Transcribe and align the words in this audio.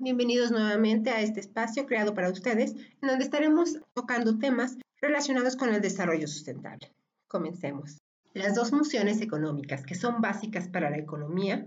bienvenidos 0.00 0.50
nuevamente 0.50 1.08
a 1.08 1.22
este 1.22 1.40
espacio 1.40 1.86
creado 1.86 2.12
para 2.12 2.30
ustedes, 2.30 2.72
en 3.00 3.08
donde 3.08 3.24
estaremos 3.24 3.78
tocando 3.94 4.38
temas 4.38 4.76
relacionados 5.00 5.56
con 5.56 5.74
el 5.74 5.80
desarrollo 5.80 6.28
sustentable. 6.28 6.92
Comencemos. 7.26 7.96
Las 8.34 8.54
dos 8.54 8.68
funciones 8.68 9.22
económicas 9.22 9.86
que 9.86 9.94
son 9.94 10.20
básicas 10.20 10.68
para 10.68 10.90
la 10.90 10.98
economía 10.98 11.66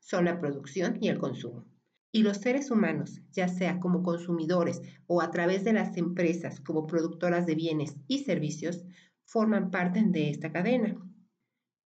son 0.00 0.24
la 0.24 0.40
producción 0.40 0.96
y 1.02 1.08
el 1.08 1.18
consumo. 1.18 1.66
Y 2.12 2.22
los 2.22 2.38
seres 2.38 2.70
humanos, 2.70 3.20
ya 3.30 3.48
sea 3.48 3.78
como 3.78 4.02
consumidores 4.02 4.80
o 5.06 5.20
a 5.20 5.30
través 5.30 5.64
de 5.64 5.74
las 5.74 5.98
empresas 5.98 6.60
como 6.60 6.86
productoras 6.86 7.44
de 7.44 7.56
bienes 7.56 7.94
y 8.06 8.20
servicios, 8.20 8.86
forman 9.26 9.70
parte 9.70 10.02
de 10.02 10.30
esta 10.30 10.50
cadena. 10.50 10.96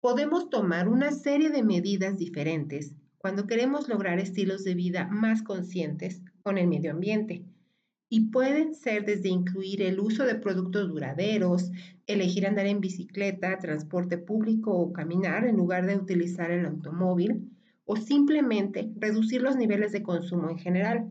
Podemos 0.00 0.50
tomar 0.50 0.88
una 0.88 1.12
serie 1.12 1.50
de 1.50 1.62
medidas 1.62 2.18
diferentes 2.18 2.96
cuando 3.18 3.46
queremos 3.46 3.88
lograr 3.88 4.18
estilos 4.18 4.64
de 4.64 4.74
vida 4.74 5.06
más 5.08 5.42
conscientes 5.42 6.22
con 6.42 6.56
el 6.56 6.68
medio 6.68 6.92
ambiente. 6.92 7.44
Y 8.08 8.30
pueden 8.30 8.74
ser 8.74 9.04
desde 9.04 9.28
incluir 9.28 9.82
el 9.82 10.00
uso 10.00 10.24
de 10.24 10.36
productos 10.36 10.88
duraderos, 10.88 11.70
elegir 12.06 12.46
andar 12.46 12.66
en 12.66 12.80
bicicleta, 12.80 13.58
transporte 13.58 14.16
público 14.16 14.72
o 14.72 14.92
caminar 14.92 15.46
en 15.46 15.56
lugar 15.56 15.86
de 15.86 15.96
utilizar 15.96 16.50
el 16.50 16.64
automóvil, 16.64 17.50
o 17.84 17.96
simplemente 17.96 18.90
reducir 18.96 19.42
los 19.42 19.56
niveles 19.56 19.92
de 19.92 20.02
consumo 20.02 20.48
en 20.50 20.58
general. 20.58 21.10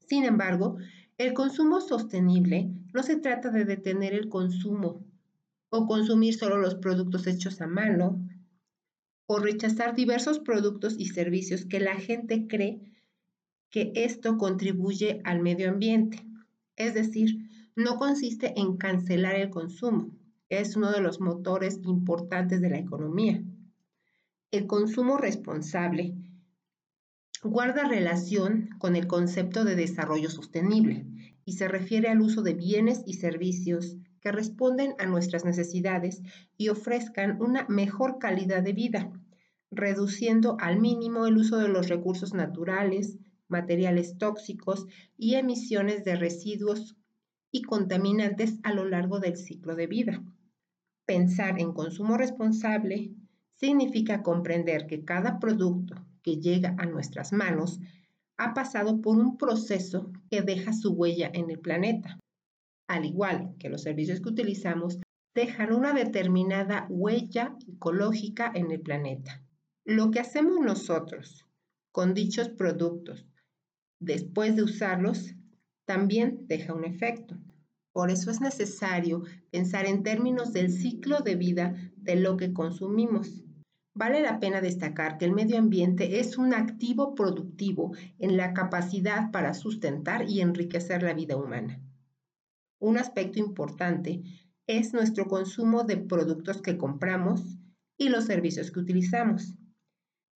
Sin 0.00 0.24
embargo, 0.24 0.76
el 1.16 1.32
consumo 1.32 1.80
sostenible 1.80 2.70
no 2.92 3.02
se 3.02 3.16
trata 3.16 3.50
de 3.50 3.64
detener 3.64 4.14
el 4.14 4.28
consumo 4.28 5.04
o 5.70 5.86
consumir 5.86 6.34
solo 6.34 6.58
los 6.58 6.74
productos 6.74 7.26
hechos 7.26 7.60
a 7.60 7.66
mano 7.66 8.20
o 9.26 9.38
rechazar 9.38 9.94
diversos 9.94 10.38
productos 10.38 10.96
y 10.98 11.06
servicios 11.06 11.64
que 11.64 11.80
la 11.80 11.96
gente 11.96 12.46
cree 12.46 12.80
que 13.70 13.92
esto 13.94 14.38
contribuye 14.38 15.20
al 15.24 15.40
medio 15.40 15.70
ambiente. 15.70 16.24
Es 16.76 16.94
decir, 16.94 17.48
no 17.74 17.96
consiste 17.96 18.58
en 18.58 18.76
cancelar 18.76 19.34
el 19.34 19.50
consumo, 19.50 20.10
es 20.48 20.76
uno 20.76 20.92
de 20.92 21.00
los 21.00 21.20
motores 21.20 21.80
importantes 21.84 22.60
de 22.60 22.70
la 22.70 22.78
economía. 22.78 23.42
El 24.50 24.66
consumo 24.66 25.16
responsable 25.16 26.14
guarda 27.42 27.88
relación 27.88 28.70
con 28.78 28.94
el 28.96 29.06
concepto 29.06 29.64
de 29.64 29.74
desarrollo 29.74 30.30
sostenible 30.30 31.06
y 31.44 31.54
se 31.54 31.68
refiere 31.68 32.08
al 32.08 32.20
uso 32.20 32.42
de 32.42 32.54
bienes 32.54 33.02
y 33.06 33.14
servicios 33.14 33.96
que 34.24 34.32
responden 34.32 34.94
a 34.98 35.04
nuestras 35.04 35.44
necesidades 35.44 36.22
y 36.56 36.70
ofrezcan 36.70 37.42
una 37.42 37.66
mejor 37.68 38.18
calidad 38.18 38.62
de 38.62 38.72
vida, 38.72 39.12
reduciendo 39.70 40.56
al 40.60 40.80
mínimo 40.80 41.26
el 41.26 41.36
uso 41.36 41.58
de 41.58 41.68
los 41.68 41.88
recursos 41.88 42.32
naturales, 42.32 43.18
materiales 43.48 44.16
tóxicos 44.16 44.86
y 45.18 45.34
emisiones 45.34 46.04
de 46.04 46.16
residuos 46.16 46.96
y 47.52 47.62
contaminantes 47.62 48.58
a 48.62 48.72
lo 48.72 48.88
largo 48.88 49.20
del 49.20 49.36
ciclo 49.36 49.76
de 49.76 49.88
vida. 49.88 50.24
Pensar 51.04 51.60
en 51.60 51.74
consumo 51.74 52.16
responsable 52.16 53.12
significa 53.56 54.22
comprender 54.22 54.86
que 54.86 55.04
cada 55.04 55.38
producto 55.38 55.96
que 56.22 56.40
llega 56.40 56.74
a 56.78 56.86
nuestras 56.86 57.34
manos 57.34 57.78
ha 58.38 58.54
pasado 58.54 59.02
por 59.02 59.18
un 59.18 59.36
proceso 59.36 60.10
que 60.30 60.40
deja 60.40 60.72
su 60.72 60.94
huella 60.94 61.30
en 61.34 61.50
el 61.50 61.60
planeta. 61.60 62.18
Al 62.86 63.04
igual 63.04 63.54
que 63.58 63.68
los 63.68 63.82
servicios 63.82 64.20
que 64.20 64.28
utilizamos, 64.28 64.98
dejan 65.34 65.72
una 65.72 65.92
determinada 65.92 66.86
huella 66.88 67.56
ecológica 67.66 68.52
en 68.54 68.70
el 68.70 68.80
planeta. 68.80 69.42
Lo 69.84 70.10
que 70.10 70.20
hacemos 70.20 70.60
nosotros 70.60 71.44
con 71.92 72.14
dichos 72.14 72.48
productos 72.48 73.26
después 74.00 74.56
de 74.56 74.62
usarlos 74.62 75.34
también 75.84 76.46
deja 76.46 76.74
un 76.74 76.84
efecto. 76.84 77.36
Por 77.92 78.10
eso 78.10 78.30
es 78.30 78.40
necesario 78.40 79.22
pensar 79.50 79.86
en 79.86 80.02
términos 80.02 80.52
del 80.52 80.72
ciclo 80.72 81.20
de 81.20 81.36
vida 81.36 81.74
de 81.96 82.16
lo 82.16 82.36
que 82.36 82.52
consumimos. 82.52 83.44
Vale 83.94 84.20
la 84.22 84.40
pena 84.40 84.60
destacar 84.60 85.18
que 85.18 85.24
el 85.24 85.32
medio 85.32 85.58
ambiente 85.58 86.18
es 86.18 86.36
un 86.36 86.52
activo 86.52 87.14
productivo 87.14 87.92
en 88.18 88.36
la 88.36 88.52
capacidad 88.52 89.30
para 89.30 89.54
sustentar 89.54 90.28
y 90.28 90.40
enriquecer 90.40 91.04
la 91.04 91.14
vida 91.14 91.36
humana. 91.36 91.80
Un 92.78 92.98
aspecto 92.98 93.38
importante 93.38 94.22
es 94.66 94.92
nuestro 94.92 95.26
consumo 95.26 95.84
de 95.84 95.96
productos 95.96 96.62
que 96.62 96.76
compramos 96.76 97.42
y 97.96 98.08
los 98.08 98.24
servicios 98.24 98.70
que 98.70 98.80
utilizamos. 98.80 99.54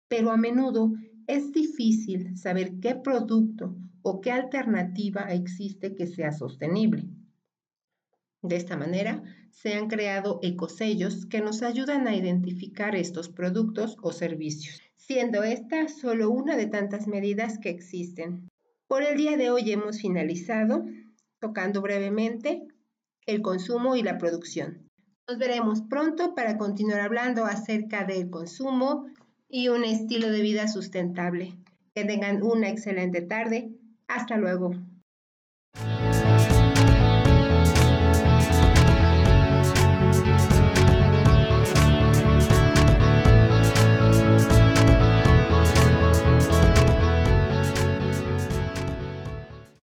Pero 0.09 0.31
a 0.31 0.37
menudo 0.37 0.93
es 1.27 1.53
difícil 1.53 2.37
saber 2.37 2.79
qué 2.81 2.95
producto 2.95 3.77
o 4.03 4.21
qué 4.21 4.31
alternativa 4.31 5.23
existe 5.33 5.95
que 5.95 6.07
sea 6.07 6.33
sostenible. 6.33 7.09
De 8.43 8.57
esta 8.57 8.77
manera, 8.77 9.25
se 9.51 9.75
han 9.75 9.89
creado 9.89 10.39
ecosellos 10.43 11.27
que 11.27 11.41
nos 11.41 11.63
ayudan 11.63 12.07
a 12.07 12.15
identificar 12.15 12.95
estos 12.95 13.29
productos 13.29 13.97
o 14.03 14.13
servicios, 14.13 14.81
siendo 14.95 15.43
esta 15.43 15.89
solo 15.89 16.31
una 16.31 16.57
de 16.57 16.67
tantas 16.67 17.09
medidas 17.09 17.59
que 17.59 17.71
existen. 17.71 18.49
Por 18.87 19.03
el 19.03 19.17
día 19.17 19.37
de 19.37 19.51
hoy 19.51 19.73
hemos 19.73 20.01
finalizado 20.01 20.85
tocando 21.41 21.83
brevemente 21.83 22.67
el 23.27 23.43
consumo 23.43 23.97
y 23.97 24.03
la 24.03 24.19
producción. 24.19 24.89
Nos 25.29 25.39
veremos 25.39 25.83
pronto 25.83 26.35
para 26.35 26.57
continuar 26.57 27.01
hablando 27.01 27.45
acerca 27.45 28.05
del 28.05 28.31
consumo 28.31 29.07
y 29.49 29.69
un 29.69 29.85
estilo 29.85 30.31
de 30.31 30.41
vida 30.41 30.69
sustentable. 30.69 31.59
Que 31.95 32.05
tengan 32.05 32.43
una 32.43 32.69
excelente 32.69 33.23
tarde. 33.23 33.71
Hasta 34.07 34.37
luego. 34.37 34.73